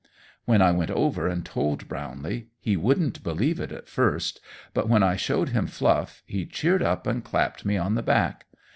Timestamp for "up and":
6.81-7.23